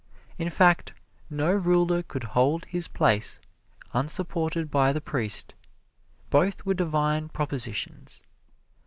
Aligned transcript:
In 0.39 0.49
fact, 0.49 0.93
no 1.29 1.51
ruler 1.53 2.01
could 2.01 2.23
hold 2.23 2.65
his 2.65 2.87
place, 2.87 3.39
unsupported 3.93 4.71
by 4.71 4.91
the 4.91 4.99
priest. 4.99 5.53
Both 6.31 6.65
were 6.65 6.73
divine 6.73 7.29
propositions. 7.29 8.23